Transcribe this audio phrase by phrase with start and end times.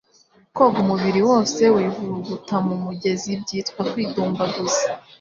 [0.57, 4.83] Koga umubiri wose wivuruguta mu mugezi byitwa kwidumbaguza